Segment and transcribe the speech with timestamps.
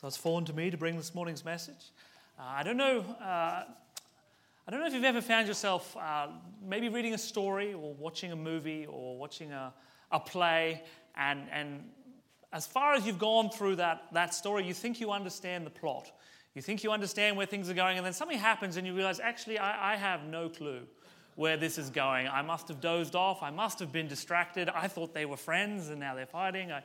[0.00, 1.90] So it's fallen to me to bring this morning's message.
[2.38, 3.00] Uh, I don't know.
[3.20, 6.28] Uh, I don't know if you've ever found yourself uh,
[6.64, 9.74] maybe reading a story or watching a movie or watching a,
[10.12, 10.84] a play,
[11.16, 11.82] and, and
[12.52, 16.12] as far as you've gone through that, that story, you think you understand the plot.
[16.54, 19.18] You think you understand where things are going, and then something happens, and you realize,
[19.18, 20.82] actually, I, I have no clue
[21.34, 22.28] where this is going.
[22.28, 23.42] I must have dozed off.
[23.42, 24.68] I must have been distracted.
[24.68, 26.70] I thought they were friends, and now they're fighting.
[26.70, 26.84] I,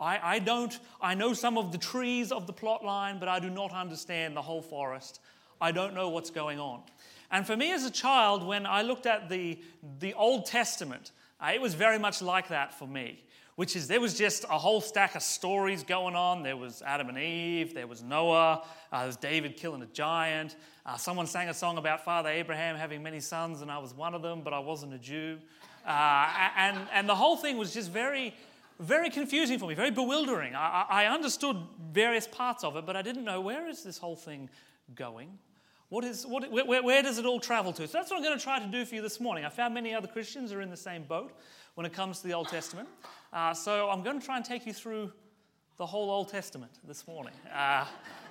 [0.00, 3.38] I, I don't, I know some of the trees of the plot line, but I
[3.38, 5.20] do not understand the whole forest.
[5.60, 6.80] I don't know what's going on.
[7.30, 9.58] And for me as a child, when I looked at the,
[10.00, 13.22] the Old Testament, uh, it was very much like that for me,
[13.56, 16.42] which is there was just a whole stack of stories going on.
[16.42, 20.56] There was Adam and Eve, there was Noah, uh, there was David killing a giant.
[20.84, 24.14] Uh, someone sang a song about Father Abraham having many sons, and I was one
[24.14, 25.38] of them, but I wasn't a Jew.
[25.86, 28.34] Uh, and, and the whole thing was just very,
[28.80, 30.54] very confusing for me, very bewildering.
[30.54, 31.56] I, I understood
[31.92, 34.48] various parts of it, but I didn't know where is this whole thing
[34.94, 35.38] going?
[35.90, 37.86] What is, what, where, where, does it all travel to?
[37.86, 39.44] So that's what I'm going to try to do for you this morning.
[39.44, 41.32] I found many other Christians are in the same boat
[41.74, 42.88] when it comes to the Old Testament.
[43.32, 45.12] Uh, so I'm going to try and take you through
[45.76, 47.84] the whole Old Testament this morning uh,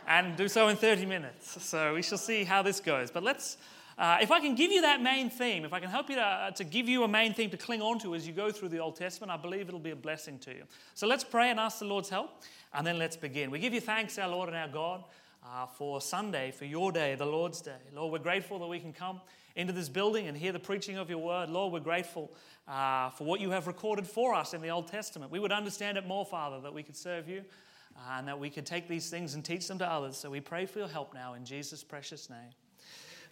[0.07, 1.61] and do so in 30 minutes.
[1.63, 3.11] So we shall see how this goes.
[3.11, 3.57] But let's,
[3.99, 6.21] uh, if I can give you that main theme, if I can help you to,
[6.21, 8.69] uh, to give you a main theme to cling on to as you go through
[8.69, 10.63] the Old Testament, I believe it'll be a blessing to you.
[10.95, 12.41] So let's pray and ask the Lord's help,
[12.73, 13.51] and then let's begin.
[13.51, 15.03] We give you thanks, our Lord and our God,
[15.45, 17.75] uh, for Sunday, for your day, the Lord's day.
[17.93, 19.19] Lord, we're grateful that we can come
[19.57, 21.49] into this building and hear the preaching of your word.
[21.49, 22.31] Lord, we're grateful
[22.69, 25.29] uh, for what you have recorded for us in the Old Testament.
[25.29, 27.43] We would understand it more, Father, that we could serve you.
[27.97, 30.15] Uh, and that we could take these things and teach them to others.
[30.15, 32.51] So we pray for your help now in Jesus' precious name.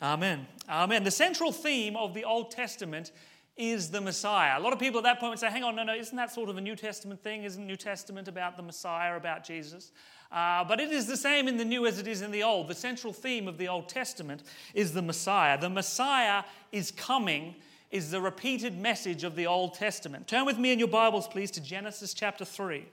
[0.01, 0.47] Amen.
[0.69, 1.03] Amen.
[1.03, 3.11] The central theme of the Old Testament
[3.57, 4.59] is the Messiah.
[4.59, 6.31] A lot of people at that point would say, hang on, no, no, isn't that
[6.31, 7.43] sort of a New Testament thing?
[7.43, 9.91] Isn't New Testament about the Messiah, about Jesus?
[10.31, 12.67] Uh, but it is the same in the New as it is in the Old.
[12.67, 14.43] The central theme of the Old Testament
[14.75, 15.59] is the Messiah.
[15.59, 17.55] The Messiah is coming,
[17.89, 20.27] is the repeated message of the Old Testament.
[20.27, 22.85] Turn with me in your Bibles, please, to Genesis chapter 3.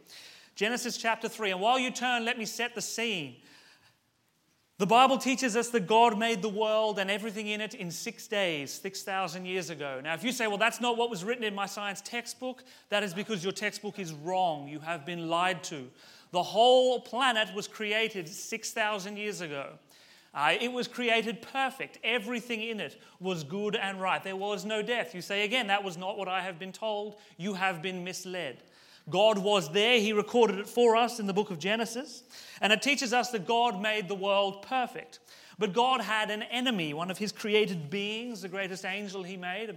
[0.55, 1.50] Genesis chapter 3.
[1.50, 3.37] And while you turn, let me set the scene.
[4.77, 8.27] The Bible teaches us that God made the world and everything in it in six
[8.27, 10.01] days, 6,000 years ago.
[10.03, 13.05] Now, if you say, well, that's not what was written in my science textbook, that
[13.05, 14.67] is because your textbook is wrong.
[14.67, 15.89] You have been lied to.
[16.33, 19.75] The whole planet was created 6,000 years ago.
[20.35, 21.99] Uh, it was created perfect.
[22.03, 24.25] Everything in it was good and right.
[24.25, 25.15] There was no death.
[25.15, 27.15] You say again, that was not what I have been told.
[27.37, 28.65] You have been misled.
[29.11, 30.01] God was there.
[30.01, 32.23] He recorded it for us in the book of Genesis.
[32.61, 35.19] And it teaches us that God made the world perfect.
[35.59, 39.71] But God had an enemy, one of his created beings, the greatest angel he made,
[39.71, 39.77] a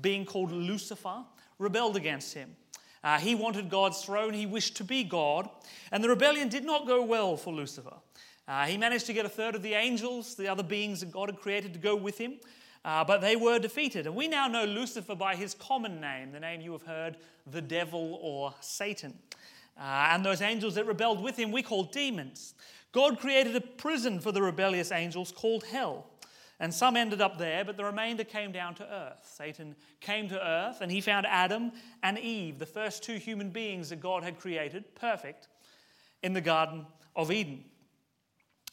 [0.00, 1.24] being called Lucifer,
[1.58, 2.54] rebelled against him.
[3.02, 5.48] Uh, he wanted God's throne, he wished to be God,
[5.92, 7.94] and the rebellion did not go well for Lucifer.
[8.48, 11.28] Uh, he managed to get a third of the angels, the other beings that God
[11.28, 12.34] had created, to go with him.
[12.86, 14.06] Uh, but they were defeated.
[14.06, 17.60] And we now know Lucifer by his common name, the name you have heard, the
[17.60, 19.18] devil or Satan.
[19.76, 22.54] Uh, and those angels that rebelled with him, we call demons.
[22.92, 26.06] God created a prison for the rebellious angels called hell.
[26.60, 29.34] And some ended up there, but the remainder came down to earth.
[29.36, 31.72] Satan came to earth and he found Adam
[32.04, 35.48] and Eve, the first two human beings that God had created, perfect,
[36.22, 36.86] in the Garden
[37.16, 37.64] of Eden.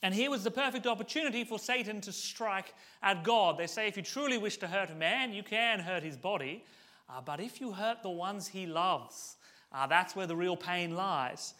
[0.03, 3.57] And here was the perfect opportunity for Satan to strike at God.
[3.57, 6.65] They say if you truly wish to hurt a man, you can hurt his body.
[7.09, 9.37] Uh, but if you hurt the ones he loves,
[9.71, 11.53] uh, that's where the real pain lies.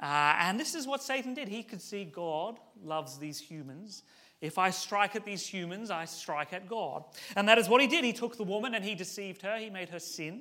[0.00, 1.46] Uh, and this is what Satan did.
[1.46, 4.02] He could see God loves these humans.
[4.40, 7.04] If I strike at these humans, I strike at God.
[7.36, 8.02] And that is what he did.
[8.02, 10.40] He took the woman and he deceived her, he made her sin.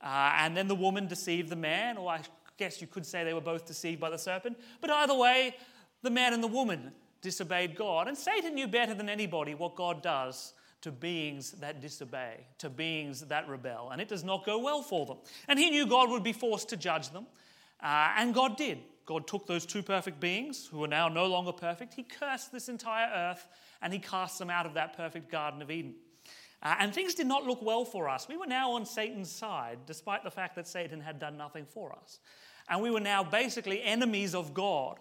[0.00, 2.20] Uh, and then the woman deceived the man, or I
[2.58, 4.56] guess you could say they were both deceived by the serpent.
[4.80, 5.56] But either way,
[6.02, 8.08] the man and the woman disobeyed God.
[8.08, 10.52] And Satan knew better than anybody what God does
[10.82, 13.90] to beings that disobey, to beings that rebel.
[13.90, 15.18] And it does not go well for them.
[15.48, 17.26] And he knew God would be forced to judge them.
[17.80, 18.78] Uh, and God did.
[19.06, 22.68] God took those two perfect beings who are now no longer perfect, he cursed this
[22.68, 23.46] entire earth
[23.80, 25.94] and he cast them out of that perfect Garden of Eden.
[26.62, 28.28] Uh, and things did not look well for us.
[28.28, 31.92] We were now on Satan's side, despite the fact that Satan had done nothing for
[31.92, 32.20] us.
[32.68, 34.98] And we were now basically enemies of God.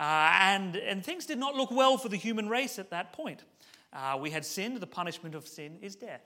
[0.00, 3.44] Uh, and, and things did not look well for the human race at that point.
[3.92, 4.78] Uh, we had sinned.
[4.78, 6.24] The punishment of sin is death,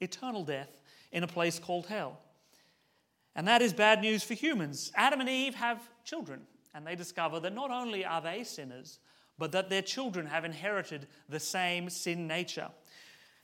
[0.00, 2.18] eternal death in a place called hell.
[3.34, 4.92] And that is bad news for humans.
[4.94, 6.42] Adam and Eve have children,
[6.74, 8.98] and they discover that not only are they sinners,
[9.38, 12.68] but that their children have inherited the same sin nature.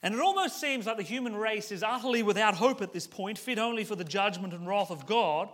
[0.03, 3.39] And it almost seems like the human race is utterly without hope at this point,
[3.39, 5.49] fit only for the judgment and wrath of God.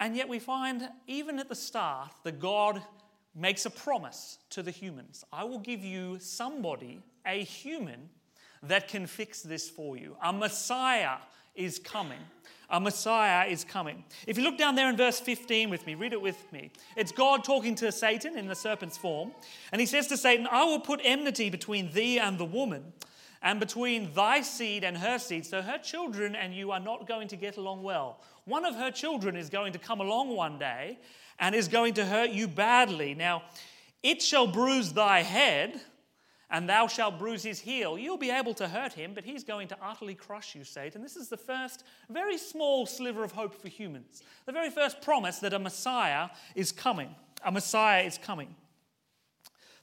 [0.00, 2.82] And yet we find, even at the start, that God
[3.34, 8.08] makes a promise to the humans I will give you somebody, a human,
[8.62, 10.16] that can fix this for you.
[10.22, 11.18] A Messiah
[11.54, 12.18] is coming.
[12.70, 14.04] A Messiah is coming.
[14.26, 16.70] If you look down there in verse 15 with me, read it with me.
[16.96, 19.32] It's God talking to Satan in the serpent's form.
[19.72, 22.92] And he says to Satan, I will put enmity between thee and the woman,
[23.42, 25.46] and between thy seed and her seed.
[25.46, 28.20] So her children and you are not going to get along well.
[28.44, 30.98] One of her children is going to come along one day
[31.38, 33.14] and is going to hurt you badly.
[33.14, 33.42] Now,
[34.02, 35.80] it shall bruise thy head,
[36.50, 37.98] and thou shalt bruise his heel.
[37.98, 41.02] You'll be able to hurt him, but he's going to utterly crush you, Satan.
[41.02, 44.22] This is the first very small sliver of hope for humans.
[44.46, 47.14] The very first promise that a Messiah is coming.
[47.44, 48.54] A Messiah is coming.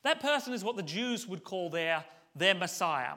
[0.03, 2.03] That person is what the Jews would call their,
[2.35, 3.15] their Messiah.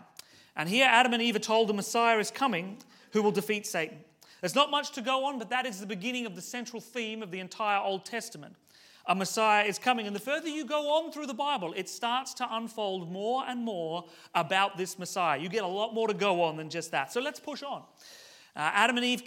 [0.58, 2.76] And here Adam and Eve are told the Messiah is coming
[3.12, 4.00] who will defeat Satan.
[4.42, 7.22] There's not much to go on, but that is the beginning of the central theme
[7.22, 8.54] of the entire Old Testament
[9.08, 10.06] a Messiah is coming.
[10.06, 13.64] And the further you go on through the Bible, it starts to unfold more and
[13.64, 15.38] more about this Messiah.
[15.38, 17.10] You get a lot more to go on than just that.
[17.10, 17.82] So let's push on.
[18.54, 19.22] Uh, Adam and Eve,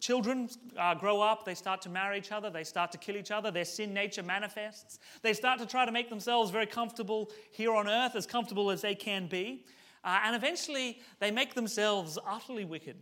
[0.00, 0.48] children
[0.78, 3.50] uh, grow up, they start to marry each other, they start to kill each other,
[3.50, 4.98] their sin nature manifests.
[5.20, 8.80] They start to try to make themselves very comfortable here on earth, as comfortable as
[8.80, 9.66] they can be.
[10.04, 12.96] Uh, and eventually, they make themselves utterly wicked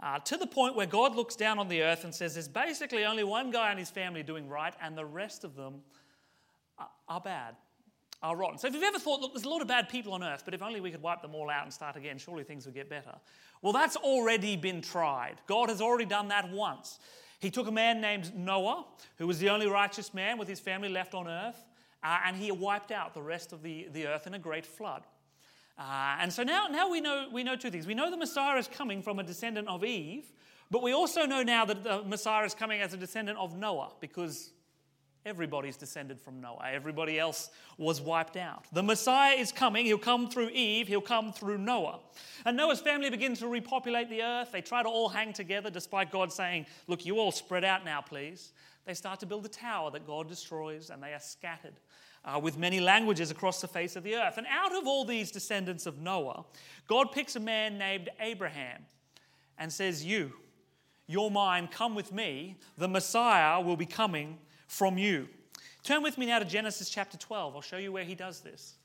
[0.00, 3.04] uh, to the point where God looks down on the earth and says there's basically
[3.04, 5.80] only one guy and his family doing right, and the rest of them
[6.78, 7.56] are, are bad,
[8.22, 8.58] are rotten.
[8.58, 10.54] So if you've ever thought, look, there's a lot of bad people on earth, but
[10.54, 12.88] if only we could wipe them all out and start again, surely things would get
[12.88, 13.14] better.
[13.60, 15.36] Well, that's already been tried.
[15.48, 17.00] God has already done that once.
[17.40, 18.84] He took a man named Noah,
[19.16, 21.64] who was the only righteous man with his family left on earth,
[22.04, 25.02] uh, and he wiped out the rest of the, the earth in a great flood.
[25.78, 27.86] Uh, and so now, now we, know, we know two things.
[27.86, 30.24] We know the Messiah is coming from a descendant of Eve,
[30.70, 33.92] but we also know now that the Messiah is coming as a descendant of Noah
[34.00, 34.50] because
[35.24, 36.70] everybody's descended from Noah.
[36.72, 38.64] Everybody else was wiped out.
[38.72, 39.86] The Messiah is coming.
[39.86, 42.00] He'll come through Eve, he'll come through Noah.
[42.44, 44.52] And Noah's family begins to repopulate the earth.
[44.52, 48.00] They try to all hang together despite God saying, Look, you all spread out now,
[48.00, 48.52] please.
[48.88, 51.74] They start to build a tower that God destroys and they are scattered
[52.24, 54.38] uh, with many languages across the face of the earth.
[54.38, 56.46] And out of all these descendants of Noah,
[56.86, 58.86] God picks a man named Abraham
[59.58, 60.32] and says, You,
[61.06, 62.56] you're mine, come with me.
[62.78, 65.28] The Messiah will be coming from you.
[65.82, 67.56] Turn with me now to Genesis chapter 12.
[67.56, 68.77] I'll show you where he does this.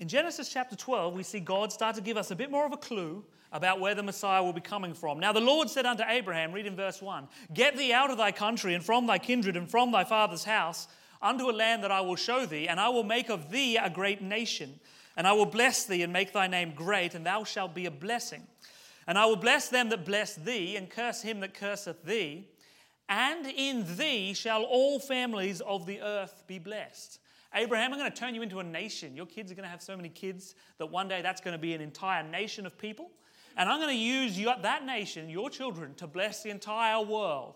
[0.00, 2.72] In Genesis chapter 12, we see God start to give us a bit more of
[2.72, 5.20] a clue about where the Messiah will be coming from.
[5.20, 8.32] Now, the Lord said unto Abraham, read in verse 1 Get thee out of thy
[8.32, 10.88] country and from thy kindred and from thy father's house
[11.22, 13.88] unto a land that I will show thee, and I will make of thee a
[13.88, 14.80] great nation.
[15.16, 17.90] And I will bless thee and make thy name great, and thou shalt be a
[17.90, 18.42] blessing.
[19.06, 22.48] And I will bless them that bless thee, and curse him that curseth thee.
[23.08, 27.20] And in thee shall all families of the earth be blessed.
[27.54, 29.16] Abraham, I'm going to turn you into a nation.
[29.16, 31.58] Your kids are going to have so many kids that one day that's going to
[31.58, 33.10] be an entire nation of people.
[33.56, 37.54] And I'm going to use you, that nation, your children, to bless the entire world.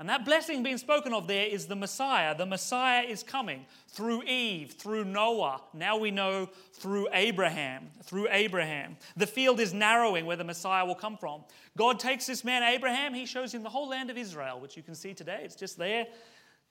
[0.00, 2.36] And that blessing being spoken of there is the Messiah.
[2.36, 5.60] The Messiah is coming through Eve, through Noah.
[5.74, 7.90] Now we know through Abraham.
[8.04, 8.96] Through Abraham.
[9.16, 11.42] The field is narrowing where the Messiah will come from.
[11.76, 14.84] God takes this man, Abraham, he shows him the whole land of Israel, which you
[14.84, 15.40] can see today.
[15.42, 16.06] It's just there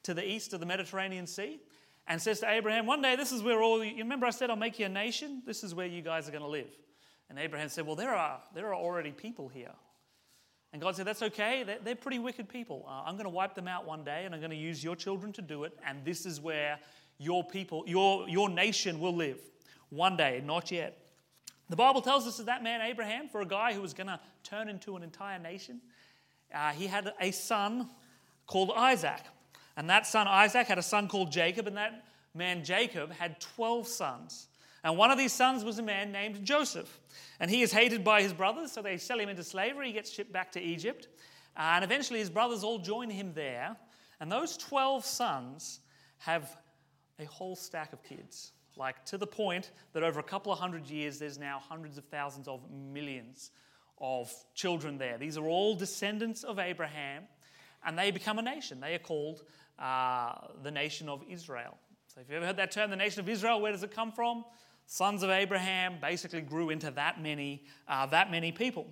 [0.03, 1.60] to the east of the Mediterranean Sea
[2.08, 4.56] and says to Abraham, One day this is where all you remember I said I'll
[4.56, 5.42] make you a nation?
[5.46, 6.70] This is where you guys are going to live.
[7.30, 9.74] And Abraham said, Well, there are, there are already people here.
[10.74, 11.64] And God said, That's okay.
[11.64, 12.86] They're, they're pretty wicked people.
[12.88, 14.96] Uh, I'm going to wipe them out one day, and I'm going to use your
[14.96, 15.78] children to do it.
[15.86, 16.80] And this is where
[17.18, 19.40] your people, your, your nation will live.
[19.90, 20.98] One day, not yet.
[21.70, 24.20] The Bible tells us that that man, Abraham, for a guy who was going to
[24.44, 25.82] turn into an entire nation,
[26.54, 27.90] uh, he had a son
[28.46, 29.22] called Isaac.
[29.77, 32.03] And that son Isaac had a son called Jacob, and that
[32.34, 34.48] man Jacob had 12 sons.
[34.84, 37.00] And one of these sons was a man named Joseph.
[37.39, 39.88] And he is hated by his brothers, so they sell him into slavery.
[39.88, 41.07] He gets shipped back to Egypt.
[41.55, 43.75] And eventually his brothers all join him there.
[44.19, 45.79] And those 12 sons
[46.19, 46.57] have
[47.19, 48.51] a whole stack of kids.
[48.75, 52.05] Like to the point that over a couple of hundred years, there's now hundreds of
[52.05, 53.51] thousands of millions
[54.00, 55.17] of children there.
[55.17, 57.24] These are all descendants of Abraham,
[57.84, 58.79] and they become a nation.
[58.79, 59.41] They are called
[59.79, 61.77] uh, the nation of Israel.
[62.13, 64.12] So, if you ever heard that term, the nation of Israel, where does it come
[64.12, 64.43] from?
[64.86, 68.88] Sons of Abraham basically grew into that many, uh, that many people.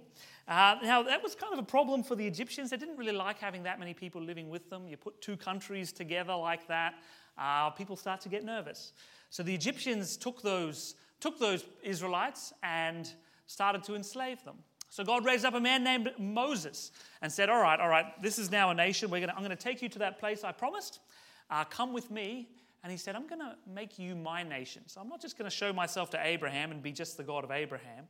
[0.47, 2.69] Uh, now, that was kind of a problem for the Egyptians.
[2.69, 4.87] They didn't really like having that many people living with them.
[4.87, 6.95] You put two countries together like that,
[7.37, 8.93] uh, people start to get nervous.
[9.29, 13.11] So the Egyptians took those, took those Israelites and
[13.47, 14.57] started to enslave them.
[14.95, 18.39] So God raised up a man named Moses and said, All right, all right, this
[18.39, 19.09] is now a nation.
[19.09, 21.01] We're gonna, I'm going to take you to that place I promised.
[21.49, 22.47] Uh, come with me.
[22.81, 24.83] And he said, I'm going to make you my nation.
[24.85, 27.43] So I'm not just going to show myself to Abraham and be just the God
[27.43, 28.05] of Abraham.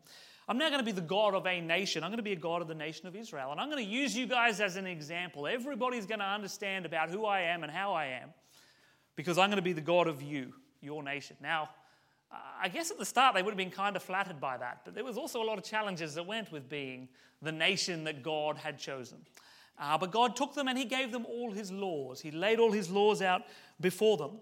[0.47, 2.03] I'm now going to be the God of a nation.
[2.03, 3.51] I'm going to be a God of the nation of Israel.
[3.51, 5.47] And I'm going to use you guys as an example.
[5.47, 8.29] Everybody's going to understand about who I am and how I am
[9.15, 11.35] because I'm going to be the God of you, your nation.
[11.41, 11.69] Now,
[12.31, 14.95] I guess at the start they would have been kind of flattered by that, but
[14.95, 17.07] there was also a lot of challenges that went with being
[17.41, 19.19] the nation that God had chosen.
[19.77, 22.21] Uh, but God took them and He gave them all His laws.
[22.21, 23.43] He laid all His laws out
[23.79, 24.39] before them.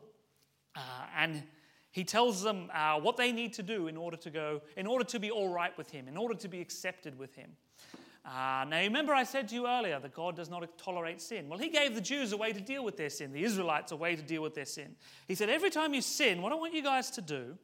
[0.76, 0.80] Uh,
[1.18, 1.44] and
[1.92, 5.06] He tells them uh, what they need to do in order to go, in order
[5.06, 7.52] to be all right with Him, in order to be accepted with Him.
[8.26, 11.50] Uh, now, remember, I said to you earlier that God does not tolerate sin.
[11.50, 13.98] Well, He gave the Jews a way to deal with their sin, the Israelites a
[13.98, 14.96] way to deal with their sin.
[15.28, 17.58] He said, Every time you sin, what I want you guys to do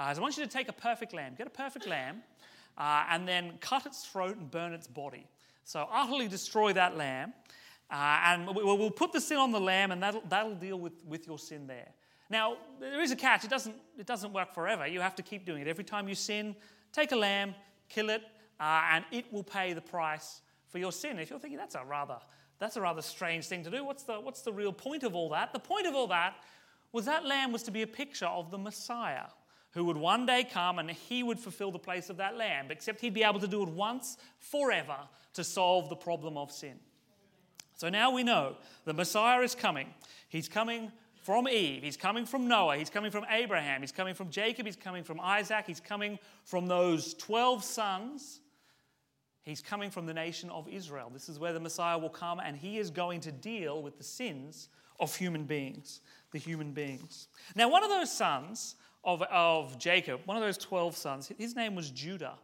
[0.00, 2.22] uh, I want you to take a perfect lamb, get a perfect lamb,
[2.78, 5.26] uh, and then cut its throat and burn its body.
[5.64, 7.34] So utterly destroy that lamb,
[7.90, 11.26] and we'll, we'll put the sin on the lamb, and that'll, that'll deal with, with
[11.26, 11.88] your sin there.
[12.30, 13.44] Now, there is a catch.
[13.44, 14.86] It doesn't, it doesn't work forever.
[14.86, 15.68] You have to keep doing it.
[15.68, 16.56] Every time you sin,
[16.92, 17.54] take a lamb,
[17.88, 18.22] kill it,
[18.60, 21.18] uh, and it will pay the price for your sin.
[21.18, 22.18] If you're thinking that's a rather,
[22.58, 25.30] that's a rather strange thing to do, what's the, what's the real point of all
[25.30, 25.52] that?
[25.52, 26.36] The point of all that
[26.92, 29.26] was that lamb was to be a picture of the Messiah
[29.72, 33.00] who would one day come and he would fulfill the place of that lamb, except
[33.00, 34.96] he'd be able to do it once forever
[35.34, 36.74] to solve the problem of sin.
[37.76, 39.86] So now we know the Messiah is coming.
[40.28, 40.90] He's coming
[41.22, 44.74] from Eve, he's coming from Noah, he's coming from Abraham, he's coming from Jacob, he's
[44.76, 48.40] coming from Isaac, he's coming from those 12 sons.
[49.42, 51.10] He's coming from the nation of Israel.
[51.12, 54.04] This is where the Messiah will come, and he is going to deal with the
[54.04, 54.68] sins
[54.98, 56.00] of human beings,
[56.32, 57.28] the human beings.
[57.54, 61.74] Now, one of those sons of, of Jacob, one of those 12 sons, his name
[61.74, 62.34] was Judah.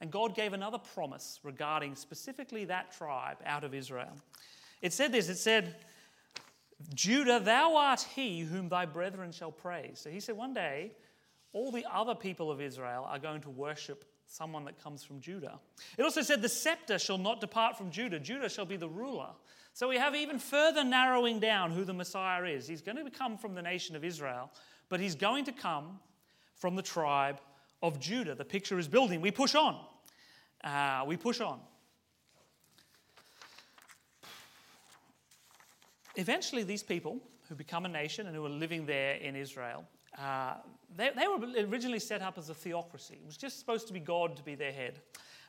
[0.00, 4.12] And God gave another promise regarding specifically that tribe out of Israel.
[4.82, 5.76] It said this it said,
[6.94, 10.00] Judah, thou art he whom thy brethren shall praise.
[10.00, 10.92] So he said, one day,
[11.52, 15.60] all the other people of Israel are going to worship someone that comes from Judah.
[15.96, 18.18] It also said, the scepter shall not depart from Judah.
[18.18, 19.30] Judah shall be the ruler.
[19.72, 22.66] So we have even further narrowing down who the Messiah is.
[22.66, 24.50] He's going to come from the nation of Israel,
[24.88, 25.98] but he's going to come
[26.54, 27.40] from the tribe
[27.82, 28.34] of Judah.
[28.34, 29.20] The picture is building.
[29.20, 29.78] We push on.
[30.62, 31.60] Uh, we push on.
[36.16, 39.84] Eventually, these people who become a nation and who are living there in Israel,
[40.18, 40.54] uh,
[40.96, 43.14] they, they, were originally set up as a theocracy.
[43.14, 45.00] It was just supposed to be God to be their head.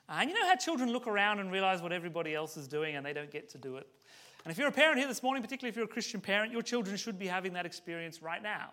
[0.10, 2.96] Uh, and you know how children look around and realize what everybody else is doing
[2.96, 3.88] and they don't get to do it?
[4.44, 6.62] And if you're a parent here this morning, particularly if you're a Christian parent, your
[6.62, 8.72] children should be having that experience right now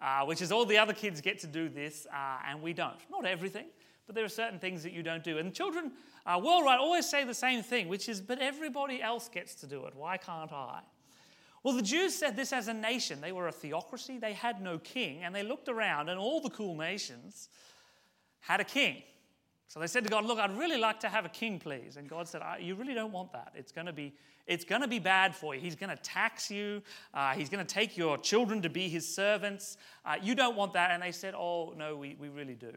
[0.00, 2.98] uh, which is all the other kids get to do this uh, and we don't.
[3.10, 3.66] Not everything,
[4.06, 5.38] but there are certain things that you don't do.
[5.38, 5.92] And children
[6.26, 9.84] uh, worldwide always say the same thing, which is, but everybody else gets to do
[9.86, 9.94] it.
[9.94, 10.80] Why can't I?
[11.64, 13.22] Well, the Jews said this as a nation.
[13.22, 16.50] They were a theocracy, they had no king, and they looked around, and all the
[16.50, 17.48] cool nations
[18.40, 19.02] had a king.
[19.68, 21.96] So they said to God, Look, I'd really like to have a king, please.
[21.96, 23.52] And God said, You really don't want that.
[23.56, 24.12] It's going to be,
[24.46, 25.60] it's going to be bad for you.
[25.60, 26.82] He's going to tax you.
[27.14, 29.78] Uh, he's going to take your children to be his servants.
[30.04, 30.90] Uh, you don't want that.
[30.90, 32.72] And they said, Oh, no, we, we really do.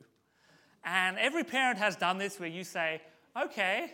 [0.85, 3.01] And every parent has done this where you say,
[3.35, 3.91] Okay,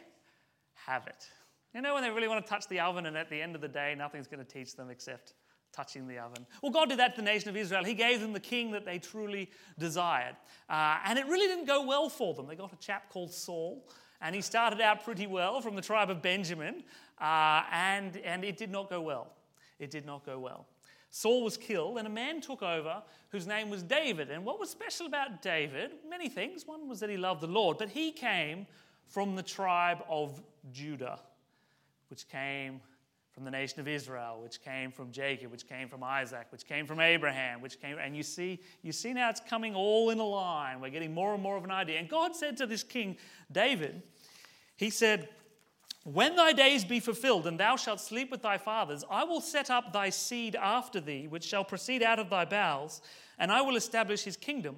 [0.85, 1.27] have it.
[1.73, 3.61] You know, when they really want to touch the oven, and at the end of
[3.61, 5.33] the day, nothing's going to teach them except
[5.71, 6.45] touching the oven.
[6.61, 7.83] Well, God did that to the nation of Israel.
[7.83, 9.49] He gave them the king that they truly
[9.79, 10.35] desired.
[10.69, 12.47] Uh, and it really didn't go well for them.
[12.47, 13.87] They got a chap called Saul,
[14.21, 16.83] and he started out pretty well from the tribe of Benjamin,
[17.19, 19.27] uh, and, and it did not go well.
[19.79, 20.67] It did not go well.
[21.09, 24.31] Saul was killed, and a man took over whose name was David.
[24.31, 25.91] And what was special about David?
[26.09, 26.65] Many things.
[26.65, 28.65] One was that he loved the Lord, but he came
[29.07, 31.19] from the tribe of Judah,
[32.13, 32.79] which came
[33.31, 36.85] from the nation of Israel, which came from Jacob, which came from Isaac, which came
[36.85, 40.23] from Abraham, which came, and you see, you see now it's coming all in a
[40.23, 40.79] line.
[40.79, 41.97] We're getting more and more of an idea.
[41.97, 43.17] And God said to this king,
[43.51, 44.03] David,
[44.77, 45.27] He said,
[46.03, 49.71] When thy days be fulfilled, and thou shalt sleep with thy fathers, I will set
[49.71, 53.01] up thy seed after thee, which shall proceed out of thy bowels,
[53.39, 54.75] and I will establish his kingdom.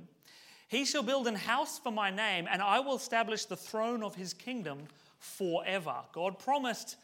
[0.69, 4.15] He shall build an house for my name, and I will establish the throne of
[4.15, 4.83] his kingdom
[5.19, 5.95] forever.
[6.13, 6.95] God promised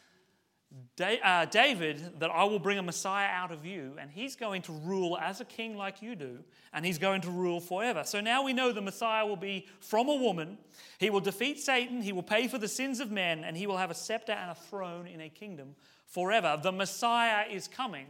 [1.00, 4.72] Uh, David that I will bring a Messiah out of you, and he's going to
[4.72, 6.38] rule as a king like you do,
[6.72, 8.04] and he's going to rule forever.
[8.04, 10.58] So now we know the Messiah will be from a woman.
[10.98, 13.78] He will defeat Satan, he will pay for the sins of men, and he will
[13.78, 15.74] have a scepter and a throne in a kingdom
[16.06, 16.58] forever.
[16.62, 18.06] The Messiah is coming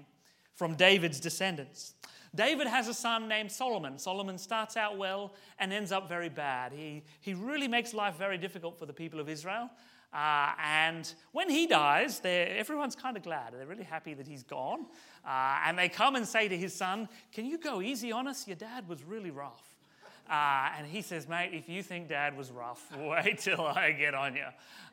[0.54, 1.94] from David's descendants.
[2.34, 3.98] David has a son named Solomon.
[3.98, 6.72] Solomon starts out well and ends up very bad.
[6.72, 9.70] He, he really makes life very difficult for the people of Israel.
[10.12, 13.54] Uh, and when he dies, everyone's kind of glad.
[13.54, 14.86] They're really happy that he's gone.
[15.26, 18.46] Uh, and they come and say to his son, Can you go easy on us?
[18.46, 19.62] Your dad was really rough.
[20.30, 24.14] Uh, and he says, Mate, if you think dad was rough, wait till I get
[24.14, 24.46] on you.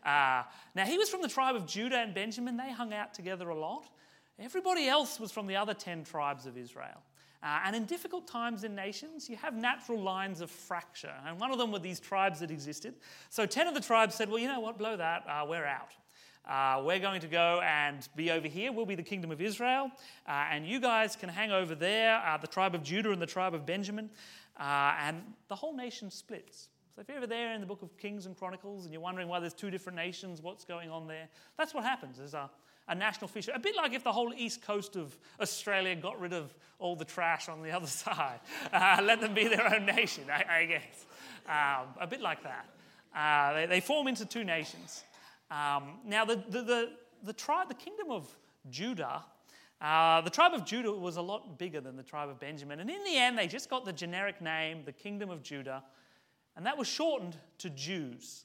[0.06, 0.44] Uh,
[0.76, 2.56] now, he was from the tribe of Judah and Benjamin.
[2.56, 3.86] They hung out together a lot.
[4.40, 7.04] Everybody else was from the other 10 tribes of Israel.
[7.42, 11.14] Uh, and in difficult times in nations, you have natural lines of fracture.
[11.26, 12.96] And one of them were these tribes that existed.
[13.30, 15.94] So 10 of the tribes said, Well, you know what, blow that, uh, we're out.
[16.50, 18.72] Uh, we're going to go and be over here.
[18.72, 19.92] We'll be the kingdom of Israel.
[20.28, 23.28] Uh, and you guys can hang over there, uh, the tribe of Judah and the
[23.28, 24.10] tribe of Benjamin.
[24.60, 26.70] Uh, and the whole nation splits.
[26.96, 29.28] So if you're ever there in the book of Kings and Chronicles and you're wondering
[29.28, 32.18] why there's two different nations, what's going on there, that's what happens.
[32.18, 32.50] There's a,
[32.90, 33.52] a national feature.
[33.56, 37.06] A bit like if the whole east coast of Australia got rid of all the
[37.06, 38.40] trash on the other side,
[38.74, 41.06] uh, let them be their own nation, I, I guess.
[41.48, 42.70] Um, a bit like that.
[43.16, 45.04] Uh, they, they, form into two nations.
[45.50, 46.92] Um, now, the, the, the,
[47.24, 48.28] the, tribe, the kingdom of
[48.70, 49.24] Judah
[49.82, 52.82] uh, the tribe of Judah was a lot bigger than the tribe of Benjamin.
[52.82, 55.84] And in the end, they just got the generic name, the kingdom of Judah,
[56.58, 58.44] and that was shortened to Jews.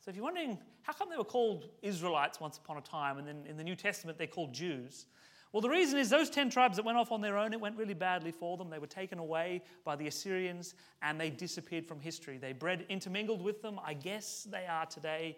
[0.00, 3.28] So if you're wondering how come they were called Israelites once upon a time, and
[3.28, 5.06] then in the New Testament they're called Jews,
[5.52, 7.76] well, the reason is those 10 tribes that went off on their own, it went
[7.76, 8.70] really badly for them.
[8.70, 12.38] They were taken away by the Assyrians and they disappeared from history.
[12.38, 13.80] They bred intermingled with them.
[13.84, 15.36] I guess they are today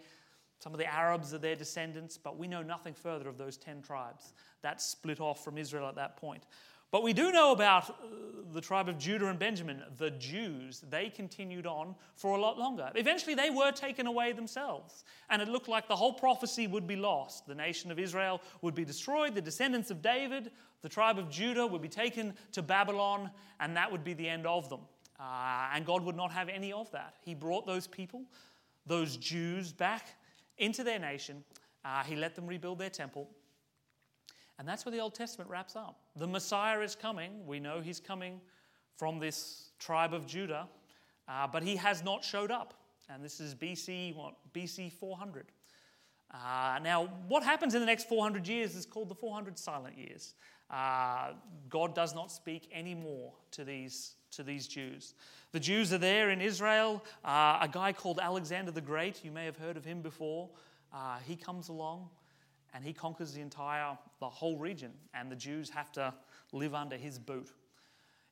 [0.63, 3.83] some of the Arabs are their descendants, but we know nothing further of those 10
[3.83, 6.45] tribes that split off from Israel at that point.
[6.93, 7.95] But we do know about uh,
[8.53, 10.85] the tribe of Judah and Benjamin, the Jews.
[10.91, 12.91] They continued on for a lot longer.
[12.95, 16.97] Eventually, they were taken away themselves, and it looked like the whole prophecy would be
[16.97, 17.47] lost.
[17.47, 20.51] The nation of Israel would be destroyed, the descendants of David,
[20.83, 24.47] the tribe of Judah, would be taken to Babylon, and that would be the end
[24.47, 24.81] of them.
[25.19, 27.15] Uh, and God would not have any of that.
[27.23, 28.25] He brought those people,
[28.85, 30.09] those Jews, back
[30.59, 31.43] into their nation.
[31.85, 33.31] Uh, he let them rebuild their temple.
[34.59, 36.02] And that's where the Old Testament wraps up.
[36.17, 37.47] The Messiah is coming.
[37.47, 38.41] We know he's coming
[38.97, 40.69] from this tribe of Judah,
[41.29, 42.75] uh, but he has not showed up.
[43.09, 45.47] And this is BC, what, BC 400.
[46.33, 50.35] Uh, now, what happens in the next 400 years is called the 400 silent years.
[50.71, 51.33] Uh,
[51.69, 55.15] God does not speak anymore to these, to these Jews.
[55.53, 57.03] The Jews are there in Israel.
[57.25, 60.49] Uh, a guy called Alexander the Great, you may have heard of him before,
[60.95, 62.09] uh, he comes along
[62.75, 66.15] and he conquers the entire, the whole region, and the Jews have to
[66.53, 67.51] live under his boot.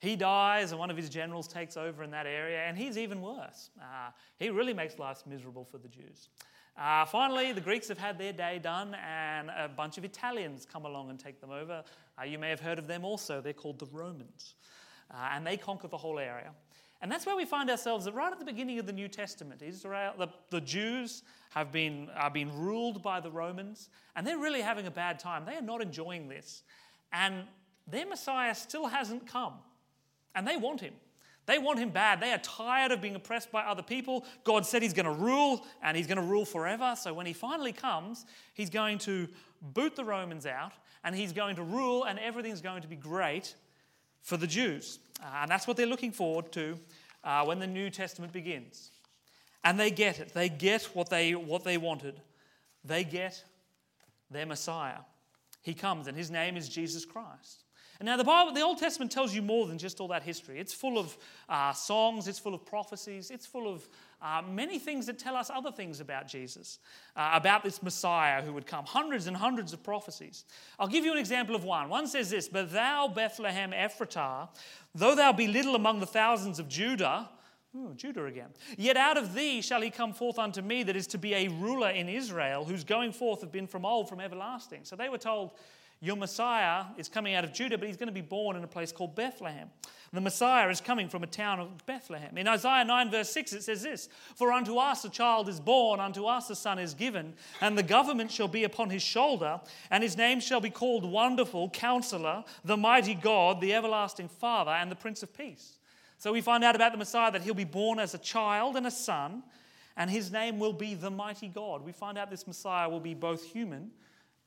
[0.01, 3.21] He dies, and one of his generals takes over in that area, and he's even
[3.21, 3.71] worse.
[3.81, 6.29] Uh, he really makes life miserable for the Jews.
[6.79, 10.87] Uh, finally, the Greeks have had their day done, and a bunch of Italians come
[10.87, 11.85] along and take them over.
[12.19, 13.43] Uh, you may have heard of them also.
[13.43, 14.55] They're called the Romans.
[15.11, 16.53] Uh, and they conquer the whole area.
[17.03, 20.13] And that's where we find ourselves right at the beginning of the New Testament, Israel,
[20.19, 24.87] the, the Jews have been, are being ruled by the Romans, and they're really having
[24.87, 25.45] a bad time.
[25.47, 26.63] They are not enjoying this.
[27.13, 27.45] And
[27.87, 29.55] their Messiah still hasn't come.
[30.35, 30.93] And they want him.
[31.47, 32.21] They want him bad.
[32.21, 34.25] They are tired of being oppressed by other people.
[34.45, 36.95] God said he's going to rule, and he's going to rule forever.
[36.97, 39.27] So when he finally comes, he's going to
[39.61, 43.55] boot the Romans out, and he's going to rule, and everything's going to be great
[44.23, 44.99] for the Jews.
[45.23, 46.79] Uh, and that's what they're looking forward to
[47.25, 48.91] uh, when the New Testament begins.
[49.65, 50.33] And they get it.
[50.33, 52.21] They get what they, what they wanted.
[52.85, 53.43] They get
[54.31, 55.01] their Messiah.
[55.63, 57.65] He comes, and his name is Jesus Christ.
[58.01, 60.59] And now, the Bible, the Old Testament tells you more than just all that history.
[60.59, 61.19] It's full of
[61.51, 63.87] uh, songs, it's full of prophecies, it's full of
[64.23, 66.79] uh, many things that tell us other things about Jesus,
[67.15, 68.87] uh, about this Messiah who would come.
[68.87, 70.47] Hundreds and hundreds of prophecies.
[70.79, 71.91] I'll give you an example of one.
[71.91, 74.49] One says this But thou, Bethlehem Ephratah,
[74.95, 77.29] though thou be little among the thousands of Judah,
[77.77, 78.49] Ooh, Judah again.
[78.79, 81.49] Yet out of thee shall he come forth unto me that is to be a
[81.49, 84.81] ruler in Israel, whose going forth have been from old, from everlasting.
[84.85, 85.53] So they were told,
[86.01, 88.69] your Messiah is coming out of Judah, but he's going to be born in a
[88.69, 89.69] place called Bethlehem.
[90.13, 92.37] The Messiah is coming from a town of Bethlehem.
[92.37, 96.01] In Isaiah 9, verse 6, it says this For unto us a child is born,
[96.01, 99.61] unto us a son is given, and the government shall be upon his shoulder,
[99.91, 104.91] and his name shall be called Wonderful, Counselor, the Mighty God, the Everlasting Father, and
[104.91, 105.79] the Prince of Peace.
[106.17, 108.87] So we find out about the Messiah that he'll be born as a child and
[108.87, 109.45] a son,
[109.97, 111.85] and his name will be the Mighty God.
[111.85, 113.91] We find out this Messiah will be both human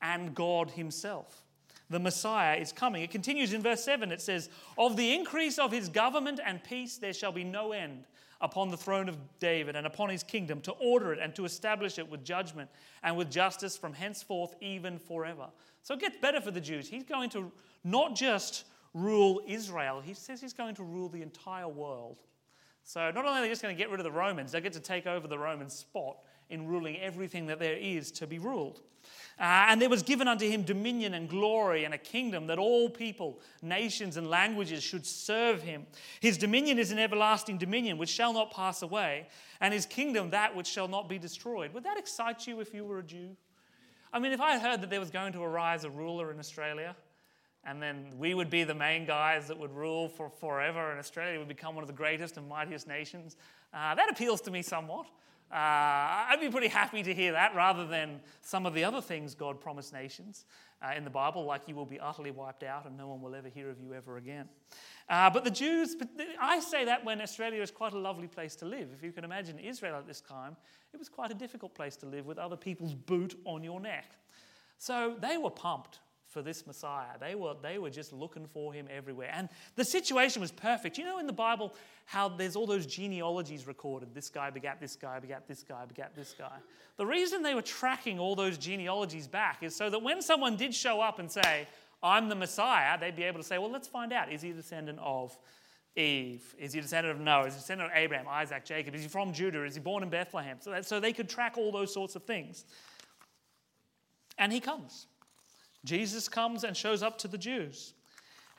[0.03, 1.43] and God himself
[1.93, 3.03] the Messiah is coming.
[3.03, 4.11] It continues in verse 7.
[4.11, 8.05] It says, Of the increase of his government and peace there shall be no end
[8.41, 11.97] upon the throne of David and upon his kingdom, to order it and to establish
[11.97, 12.69] it with judgment
[13.01, 15.47] and with justice from henceforth even forever.
[15.81, 16.89] So it gets better for the Jews.
[16.89, 17.51] He's going to
[17.85, 22.17] not just rule Israel, he says he's going to rule the entire world.
[22.83, 24.73] So not only are they just going to get rid of the Romans, they get
[24.73, 26.17] to take over the Roman spot
[26.49, 28.82] in ruling everything that there is to be ruled.
[29.39, 32.88] Uh, and there was given unto him dominion and glory and a kingdom that all
[32.89, 35.88] people, nations, and languages should serve him.
[36.19, 39.27] His dominion is an everlasting dominion which shall not pass away,
[39.60, 41.73] and his kingdom that which shall not be destroyed.
[41.73, 43.36] Would that excite you if you were a Jew?
[44.13, 46.95] I mean, if I heard that there was going to arise a ruler in Australia,
[47.65, 51.39] and then we would be the main guys that would rule for forever, and Australia
[51.39, 53.36] would become one of the greatest and mightiest nations,
[53.73, 55.08] uh, that appeals to me somewhat.
[55.53, 59.35] Uh, I'd be pretty happy to hear that rather than some of the other things
[59.35, 60.45] God promised nations
[60.81, 63.35] uh, in the Bible, like you will be utterly wiped out and no one will
[63.35, 64.49] ever hear of you ever again.
[65.07, 65.95] Uh, but the Jews,
[66.41, 68.89] I say that when Australia is quite a lovely place to live.
[68.97, 70.57] If you can imagine Israel at this time,
[70.91, 74.15] it was quite a difficult place to live with other people's boot on your neck.
[74.79, 75.99] So they were pumped
[76.33, 77.17] for this Messiah.
[77.19, 79.29] They were, they were just looking for him everywhere.
[79.31, 80.97] And the situation was perfect.
[80.97, 81.73] You know, in the Bible,
[82.05, 86.15] how there's all those genealogies recorded this guy begat this guy, begat this guy, begat
[86.15, 86.57] this guy.
[86.97, 90.73] The reason they were tracking all those genealogies back is so that when someone did
[90.73, 91.67] show up and say,
[92.01, 94.31] I'm the Messiah, they'd be able to say, well, let's find out.
[94.31, 95.37] Is he a descendant of
[95.95, 96.55] Eve?
[96.57, 97.45] Is he a descendant of Noah?
[97.45, 98.95] Is he a descendant of Abraham, Isaac, Jacob?
[98.95, 99.63] Is he from Judah?
[99.63, 100.57] Is he born in Bethlehem?
[100.59, 102.65] So, that, so they could track all those sorts of things.
[104.37, 105.07] And he comes.
[105.83, 107.93] Jesus comes and shows up to the Jews.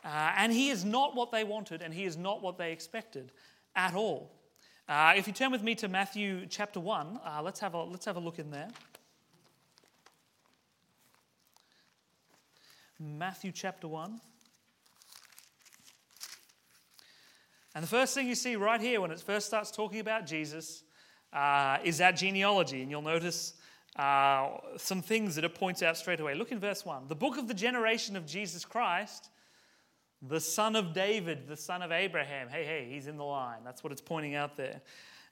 [0.05, 3.33] Uh, and he is not what they wanted, and he is not what they expected
[3.75, 4.31] at all.
[4.87, 8.05] Uh, if you turn with me to Matthew chapter 1, uh, let's, have a, let's
[8.05, 8.69] have a look in there.
[13.01, 14.21] Matthew chapter 1.
[17.75, 20.85] And the first thing you see right here when it first starts talking about Jesus
[21.33, 22.83] uh, is that genealogy.
[22.83, 23.55] And you'll notice
[23.97, 26.35] uh, some things that it points out straight away.
[26.35, 27.09] Look in verse 1.
[27.09, 29.31] The book of the generation of Jesus Christ,
[30.21, 32.49] the son of David, the son of Abraham.
[32.49, 33.59] Hey, hey, he's in the line.
[33.65, 34.81] That's what it's pointing out there.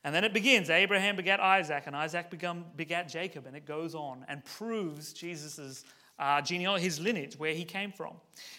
[0.04, 2.26] And then it begins Abraham begat Isaac, and Isaac
[2.76, 5.84] begat Jacob, and it goes on and proves Jesus'
[6.18, 8.14] uh, genealogy, his lineage, where he came from.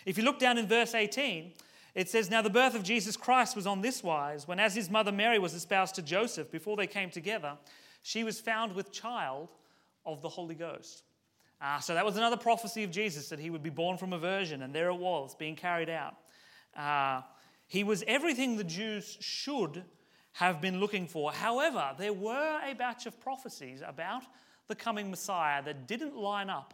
[0.05, 1.53] If you look down in verse 18,
[1.95, 4.89] it says, Now the birth of Jesus Christ was on this wise, when as his
[4.89, 7.57] mother Mary was espoused to Joseph, before they came together,
[8.01, 9.49] she was found with child
[10.05, 11.03] of the Holy Ghost.
[11.61, 14.17] Uh, so that was another prophecy of Jesus that he would be born from a
[14.17, 16.15] virgin, and there it was being carried out.
[16.75, 17.21] Uh,
[17.67, 19.83] he was everything the Jews should
[20.33, 21.31] have been looking for.
[21.31, 24.23] However, there were a batch of prophecies about
[24.67, 26.73] the coming Messiah that didn't line up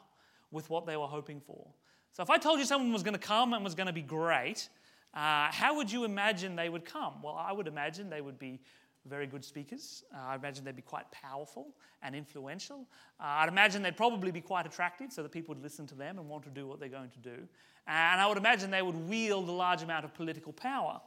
[0.52, 1.68] with what they were hoping for.
[2.14, 4.02] So if I told you someone was going to come and was going to be
[4.02, 4.70] great,
[5.14, 7.22] uh, how would you imagine they would come?
[7.24, 8.60] Well, I would imagine they would be
[9.06, 10.04] very good speakers.
[10.14, 11.68] Uh, I imagine they'd be quite powerful
[12.04, 12.86] and influential.
[13.20, 16.20] Uh, I'd imagine they'd probably be quite attractive so that people would listen to them
[16.20, 17.48] and want to do what they're going to do.
[17.88, 21.02] And I would imagine they would wield a large amount of political power.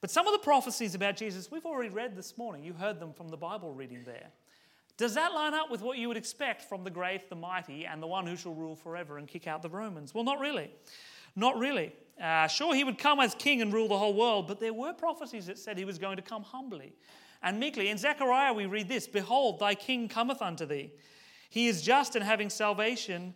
[0.00, 2.64] But some of the prophecies about Jesus we've already read this morning.
[2.64, 4.28] You heard them from the Bible reading there.
[4.96, 8.02] Does that line up with what you would expect from the great, the mighty, and
[8.02, 10.14] the one who shall rule forever and kick out the Romans?
[10.14, 10.70] Well, not really.
[11.36, 11.92] Not really.
[12.22, 14.92] Uh, sure, he would come as king and rule the whole world, but there were
[14.92, 16.92] prophecies that said he was going to come humbly
[17.42, 17.88] and meekly.
[17.88, 20.92] In Zechariah, we read this Behold, thy king cometh unto thee.
[21.48, 23.34] He is just and having salvation,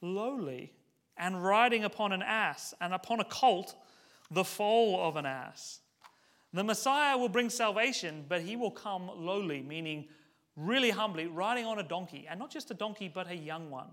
[0.00, 0.72] lowly,
[1.16, 3.74] and riding upon an ass, and upon a colt,
[4.30, 5.80] the foal of an ass.
[6.52, 10.06] The Messiah will bring salvation, but he will come lowly, meaning
[10.56, 13.88] really humbly, riding on a donkey, and not just a donkey, but a young one.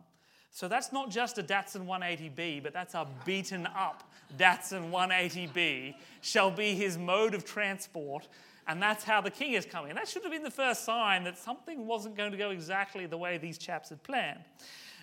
[0.52, 4.04] So that's not just a Datsun 180B, but that's a beaten up
[4.38, 8.28] Datsun 180B, shall be his mode of transport
[8.70, 9.90] and that's how the king is coming.
[9.90, 13.08] And that should have been the first sign that something wasn't going to go exactly
[13.08, 14.42] the way these chaps had planned.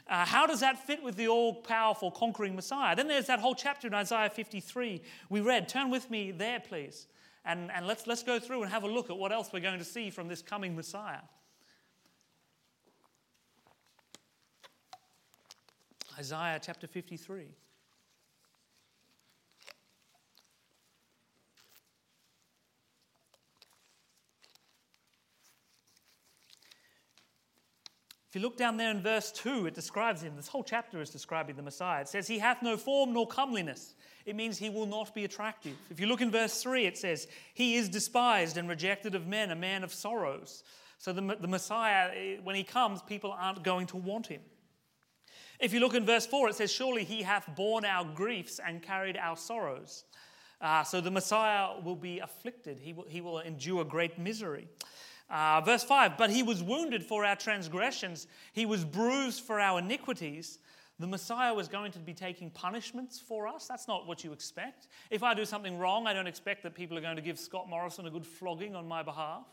[0.09, 2.95] Uh, how does that fit with the all powerful conquering Messiah?
[2.95, 5.69] Then there's that whole chapter in Isaiah 53 we read.
[5.69, 7.09] Turn with me there, please.
[7.45, 9.81] And, and let's, let's go through and have a look at what else we're going
[9.81, 11.23] to see from this coming Messiah.
[16.17, 17.49] Isaiah chapter 53.
[28.37, 30.37] You look down there in verse 2, it describes him.
[30.37, 32.03] This whole chapter is describing the Messiah.
[32.03, 33.95] It says, He hath no form nor comeliness.
[34.27, 35.75] It means he will not be attractive.
[35.91, 39.51] If you look in verse 3, it says, He is despised and rejected of men,
[39.51, 40.63] a man of sorrows.
[40.99, 44.43] So the, the Messiah, eh, when he comes, people aren't going to want him.
[45.59, 48.83] If you look in verse 4, it says, Surely he hath borne our griefs and
[48.83, 50.05] carried our sorrows.
[50.61, 54.69] Uh, so the Messiah will be afflicted, he will, he will endure great misery.
[55.29, 59.79] Uh, verse 5 But he was wounded for our transgressions, he was bruised for our
[59.79, 60.59] iniquities.
[60.99, 63.67] The Messiah was going to be taking punishments for us.
[63.67, 64.89] That's not what you expect.
[65.11, 67.69] If I do something wrong, I don't expect that people are going to give Scott
[67.69, 69.45] Morrison a good flogging on my behalf.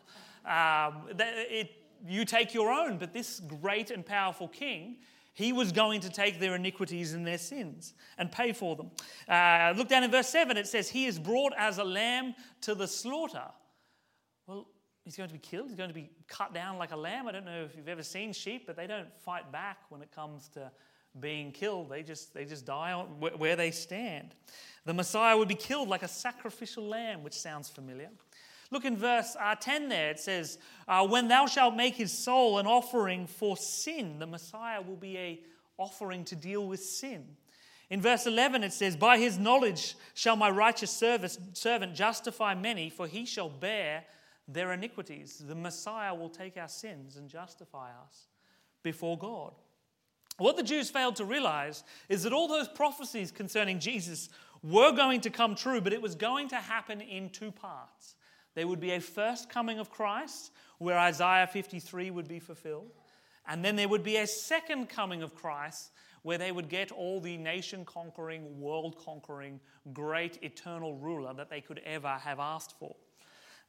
[0.46, 1.72] Um, it,
[2.08, 5.00] you take your own, but this great and powerful king,
[5.34, 8.92] he was going to take their iniquities and their sins and pay for them.
[9.28, 12.74] Uh, look down in verse 7, it says, He is brought as a lamb to
[12.74, 13.50] the slaughter.
[15.04, 15.68] He's going to be killed.
[15.68, 17.28] He's going to be cut down like a lamb.
[17.28, 20.12] I don't know if you've ever seen sheep, but they don't fight back when it
[20.12, 20.72] comes to
[21.20, 21.90] being killed.
[21.90, 24.34] They just, they just die where they stand.
[24.86, 28.10] The Messiah would be killed like a sacrificial lamb, which sounds familiar.
[28.72, 30.10] Look in verse uh, 10 there.
[30.10, 34.82] It says, uh, When thou shalt make his soul an offering for sin, the Messiah
[34.82, 35.40] will be a
[35.78, 37.26] offering to deal with sin.
[37.90, 42.90] In verse 11 it says, By his knowledge shall my righteous service, servant justify many,
[42.90, 44.06] for he shall bear
[44.48, 45.44] their iniquities.
[45.46, 48.28] The Messiah will take our sins and justify us
[48.84, 49.54] before God.
[50.38, 54.30] What the Jews failed to realize is that all those prophecies concerning Jesus
[54.64, 58.16] were going to come true, but it was going to happen in two parts.
[58.56, 62.92] There would be a first coming of Christ, where Isaiah 53 would be fulfilled,
[63.48, 65.92] and then there would be a second coming of Christ,
[66.24, 69.60] where they would get all the nation conquering, world conquering,
[69.92, 72.96] great eternal ruler that they could ever have asked for.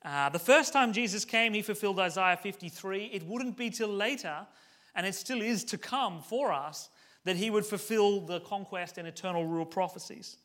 [0.05, 3.07] Uh, the first time Jesus came, he fulfilled Isaiah 53.
[3.07, 4.47] It wouldn't be till later
[4.95, 6.89] and it still is to come for us
[7.25, 10.37] that he would fulfill the conquest and eternal rule prophecies.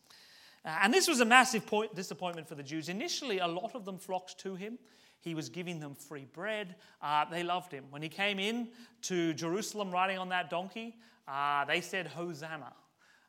[0.66, 2.90] Uh, and this was a massive point, disappointment for the Jews.
[2.90, 4.78] Initially, a lot of them flocked to him.
[5.22, 6.76] He was giving them free bread.
[7.02, 7.86] Uh, they loved him.
[7.90, 8.70] When he came in
[9.04, 10.96] to Jerusalem riding on that donkey,
[11.28, 12.74] uh, they said, Hosanna.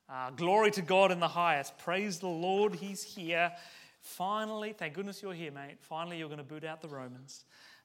[0.09, 1.79] Uh, glory to God in the highest.
[1.79, 3.53] Praise the Lord, he's here.
[4.01, 5.77] Finally, thank goodness you're here, mate.
[5.81, 7.45] Finally, you're going to boot out the Romans.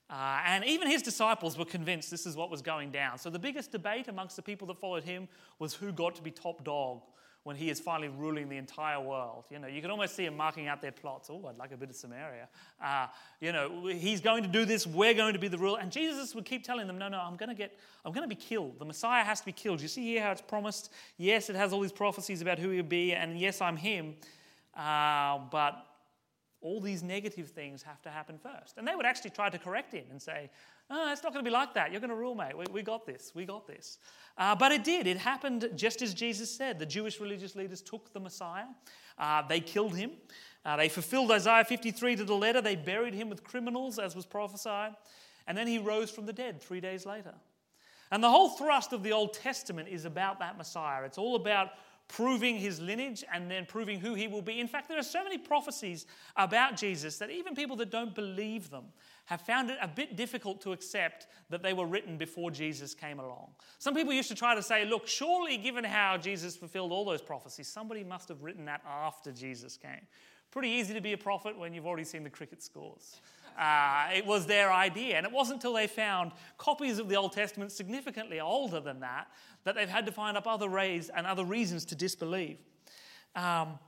[0.10, 3.18] Uh, and even his disciples were convinced this is what was going down.
[3.18, 6.32] So the biggest debate amongst the people that followed him was who got to be
[6.32, 7.02] top dog
[7.44, 9.46] when he is finally ruling the entire world.
[9.52, 11.30] You know, you can almost see him marking out their plots.
[11.32, 12.48] Oh, I'd like a bit of Samaria.
[12.84, 13.06] Uh,
[13.40, 14.88] you know, he's going to do this.
[14.88, 15.80] We're going to be the ruler.
[15.80, 18.36] And Jesus would keep telling them, no, no, I'm going to get, I'm going to
[18.36, 18.80] be killed.
[18.80, 19.80] The Messiah has to be killed.
[19.80, 20.92] You see here how it's promised.
[21.18, 24.16] Yes, it has all these prophecies about who he'll be, and yes, I'm him.
[24.76, 25.86] Uh, but
[26.62, 28.78] all these negative things have to happen first.
[28.78, 30.50] And they would actually try to correct him and say,
[30.90, 31.92] oh, it's not going to be like that.
[31.92, 32.58] You're going to rule, mate.
[32.58, 33.32] We, we got this.
[33.36, 34.00] We got this.
[34.38, 35.08] Uh, but it did.
[35.08, 36.80] It happened just as Jesus said.
[36.80, 38.66] The Jewish religious leaders took the Messiah,
[39.18, 40.12] uh, they killed him.
[40.66, 42.60] Uh, they fulfilled Isaiah 53 to the letter.
[42.60, 44.94] They buried him with criminals, as was prophesied.
[45.46, 47.36] And then he rose from the dead three days later.
[48.12, 51.04] And the whole thrust of the Old Testament is about that Messiah.
[51.04, 51.70] It's all about
[52.08, 54.60] proving his lineage and then proving who he will be.
[54.60, 58.70] In fact, there are so many prophecies about Jesus that even people that don't believe
[58.70, 58.86] them
[59.26, 63.20] have found it a bit difficult to accept that they were written before Jesus came
[63.20, 63.50] along.
[63.80, 67.24] Some people used to try to say, look, surely given how Jesus fulfilled all those
[67.24, 70.06] prophecies, somebody must have written that after Jesus came.
[70.56, 73.20] Pretty easy to be a prophet when you've already seen the cricket scores.
[73.60, 75.18] Uh, it was their idea.
[75.18, 79.28] And it wasn't until they found copies of the Old Testament significantly older than that
[79.66, 82.58] that they've had to find up other ways and other reasons to disbelieve.
[83.36, 83.80] Um,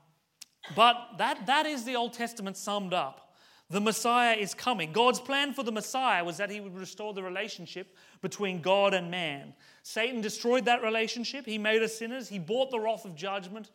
[0.75, 3.33] but that, that is the Old Testament summed up.
[3.69, 4.91] The Messiah is coming.
[4.91, 9.09] God's plan for the Messiah was that he would restore the relationship between God and
[9.09, 9.53] man.
[9.83, 11.45] Satan destroyed that relationship.
[11.45, 12.27] He made us sinners.
[12.27, 13.71] He brought the wrath of judgment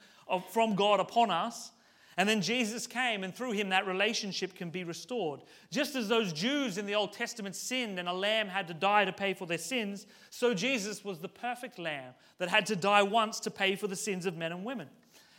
[0.50, 1.71] from God upon us.
[2.16, 5.40] And then Jesus came, and through him, that relationship can be restored.
[5.70, 9.06] Just as those Jews in the Old Testament sinned and a lamb had to die
[9.06, 13.02] to pay for their sins, so Jesus was the perfect lamb that had to die
[13.02, 14.88] once to pay for the sins of men and women.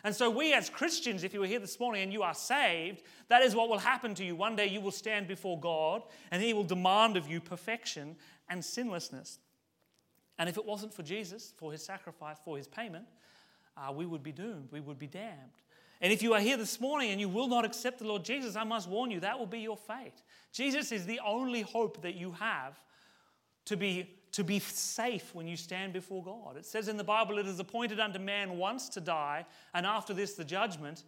[0.05, 3.03] And so, we as Christians, if you were here this morning and you are saved,
[3.29, 4.35] that is what will happen to you.
[4.35, 8.17] One day you will stand before God, and He will demand of you perfection
[8.49, 9.39] and sinlessness.
[10.37, 13.05] And if it wasn't for Jesus, for His sacrifice, for His payment,
[13.77, 15.62] uh, we would be doomed, we would be damned.
[16.03, 18.57] And if you are here this morning and you will not accept the Lord Jesus,
[18.57, 20.21] I must warn you, that will be your fate.
[20.51, 22.77] Jesus is the only hope that you have
[23.65, 26.57] to be, to be safe when you stand before God.
[26.57, 30.13] It says in the Bible, it is appointed unto man once to die, and after
[30.13, 31.05] this, the judgment.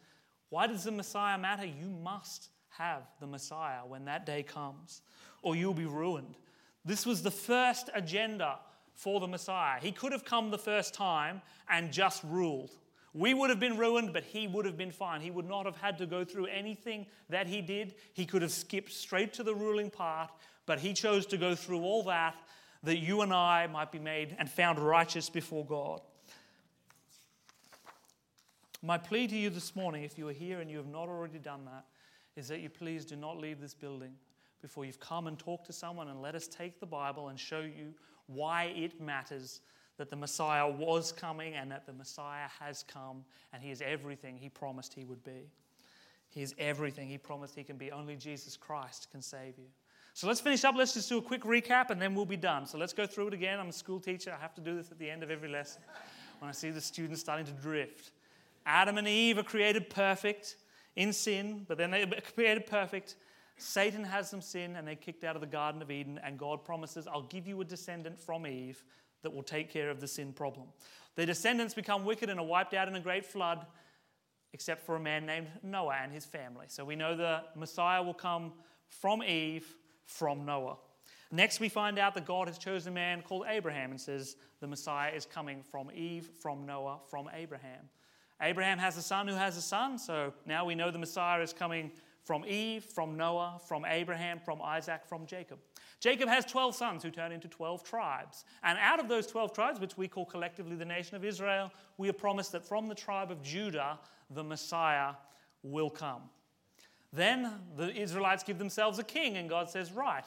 [0.48, 1.66] Why does the Messiah matter?
[1.66, 5.02] You must have the Messiah when that day comes,
[5.42, 6.38] or you'll be ruined.
[6.86, 8.60] This was the first agenda
[8.94, 9.78] for the Messiah.
[9.82, 12.72] He could have come the first time and just ruled.
[13.16, 15.22] We would have been ruined, but he would have been fine.
[15.22, 17.96] He would not have had to go through anything that he did.
[18.12, 20.32] He could have skipped straight to the ruling part,
[20.66, 22.36] but he chose to go through all that
[22.84, 26.02] that you and I might be made and found righteous before God.
[28.84, 31.40] My plea to you this morning, if you are here and you have not already
[31.40, 31.86] done that,
[32.36, 34.12] is that you please do not leave this building
[34.62, 37.62] before you've come and talked to someone and let us take the Bible and show
[37.62, 37.94] you
[38.28, 39.62] why it matters
[39.98, 44.38] that the Messiah was coming and that the Messiah has come and he is everything
[44.38, 45.50] he promised he would be.
[46.30, 47.92] He is everything he promised he can be.
[47.92, 49.68] Only Jesus Christ can save you.
[50.14, 50.76] So let's finish up.
[50.76, 52.66] Let's just do a quick recap and then we'll be done.
[52.66, 53.60] So let's go through it again.
[53.60, 54.34] I'm a school teacher.
[54.38, 55.82] I have to do this at the end of every lesson
[56.40, 58.12] when I see the students starting to drift.
[58.66, 60.58] Adam and Eve are created perfect
[60.96, 63.16] in sin, but then they're created perfect.
[63.58, 66.66] Satan has them sin and they're kicked out of the Garden of Eden, and God
[66.66, 68.84] promises, I'll give you a descendant from Eve
[69.26, 70.68] that will take care of the sin problem.
[71.16, 73.66] Their descendants become wicked and are wiped out in a great flood,
[74.54, 76.68] except for a man named Noah and his family.
[76.70, 78.54] So we know the Messiah will come
[78.88, 79.68] from Eve,
[80.06, 80.78] from Noah.
[81.32, 84.68] Next, we find out that God has chosen a man called Abraham and says the
[84.68, 87.90] Messiah is coming from Eve, from Noah, from Abraham.
[88.42, 91.54] Abraham has a son who has a son, so now we know the Messiah is
[91.54, 91.92] coming
[92.24, 95.60] from Eve, from Noah, from Abraham, from Isaac, from Jacob.
[96.06, 98.46] Jacob has 12 sons who turn into 12 tribes.
[98.62, 102.08] And out of those 12 tribes, which we call collectively the nation of Israel, we
[102.08, 103.98] are promised that from the tribe of Judah,
[104.30, 105.14] the Messiah
[105.64, 106.22] will come.
[107.12, 110.26] Then the Israelites give themselves a king, and God says, Right,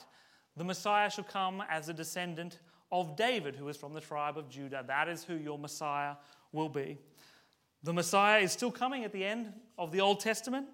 [0.57, 2.59] the Messiah shall come as a descendant
[2.91, 4.83] of David, who is from the tribe of Judah.
[4.85, 6.15] That is who your Messiah
[6.51, 6.99] will be.
[7.85, 10.67] The Messiah is still coming at the end of the Old Testament.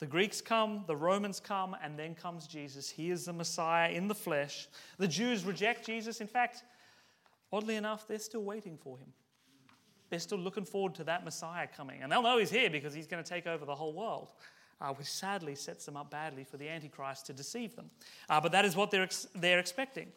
[0.00, 2.88] The Greeks come, the Romans come, and then comes Jesus.
[2.88, 4.66] He is the Messiah in the flesh.
[4.96, 6.22] The Jews reject Jesus.
[6.22, 6.64] In fact,
[7.52, 9.12] oddly enough, they're still waiting for him.
[10.08, 12.02] They're still looking forward to that Messiah coming.
[12.02, 14.30] And they'll know he's here because he's going to take over the whole world,
[14.80, 17.90] uh, which sadly sets them up badly for the Antichrist to deceive them.
[18.30, 20.08] Uh, but that is what they're, ex- they're expecting.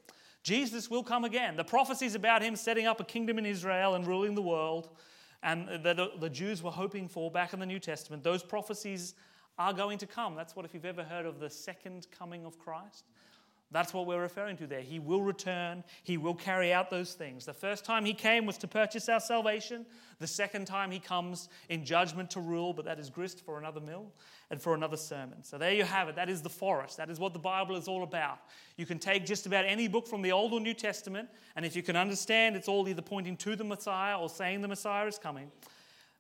[0.44, 1.58] Jesus will come again.
[1.58, 4.90] The prophecies about him setting up a kingdom in Israel and ruling the world
[5.44, 9.14] and that the Jews were hoping for back in the New Testament, those prophecies
[9.58, 10.36] are going to come.
[10.36, 13.06] That's what, if you've ever heard of the second coming of Christ,
[13.74, 14.82] that's what we're referring to there.
[14.82, 17.46] He will return, He will carry out those things.
[17.46, 19.88] The first time He came was to purchase our salvation.
[20.20, 23.82] The second time He comes in judgment to rule, but that is grist for another
[23.82, 24.12] mill
[24.52, 25.44] and for another sermon.
[25.44, 26.16] So there you have it.
[26.16, 26.98] That is the forest.
[26.98, 28.38] That is what the Bible is all about.
[28.78, 31.76] You can take just about any book from the Old or New Testament, and if
[31.76, 35.18] you can understand it's all either pointing to the Messiah or saying the Messiah is
[35.18, 35.52] coming,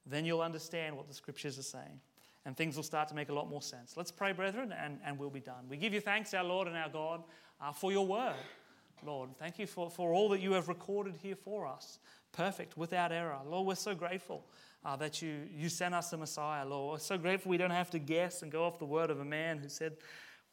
[0.07, 1.99] then you'll understand what the scriptures are saying
[2.45, 3.95] and things will start to make a lot more sense.
[3.95, 5.65] Let's pray, brethren, and, and we'll be done.
[5.69, 7.23] We give you thanks, our Lord and our God,
[7.61, 8.35] uh, for your word.
[9.05, 11.99] Lord, thank you for, for all that you have recorded here for us.
[12.31, 13.37] Perfect, without error.
[13.45, 14.45] Lord, we're so grateful
[14.85, 16.93] uh, that you, you sent us the Messiah, Lord.
[16.93, 19.25] We're so grateful we don't have to guess and go off the word of a
[19.25, 19.93] man who said,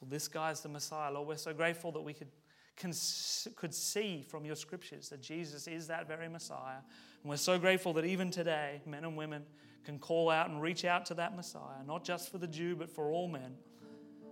[0.00, 1.12] well, this guy's the Messiah.
[1.12, 2.29] Lord, we're so grateful that we could,
[2.76, 6.79] could see from your scriptures that Jesus is that very Messiah.
[7.22, 9.42] And we're so grateful that even today, men and women,
[9.85, 12.90] can call out and reach out to that Messiah, not just for the Jew, but
[12.90, 13.55] for all men,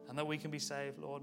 [0.08, 1.22] and that we can be saved, Lord.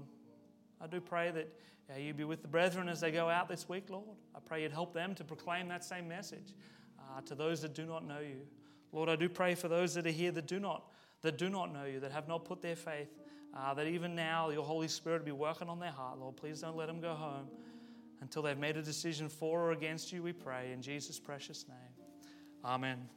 [0.80, 1.48] I do pray that
[1.94, 4.16] uh, you be with the brethren as they go out this week, Lord.
[4.34, 6.54] I pray you'd help them to proclaim that same message
[6.98, 8.42] uh, to those that do not know you.
[8.92, 10.90] Lord, I do pray for those that are here that do not,
[11.22, 13.08] that do not know you, that have not put their faith,
[13.56, 16.36] uh, that even now your Holy Spirit be working on their heart, Lord.
[16.36, 17.48] Please don't let them go home
[18.20, 20.72] until they've made a decision for or against you, we pray.
[20.72, 22.32] In Jesus' precious name.
[22.64, 23.08] Amen.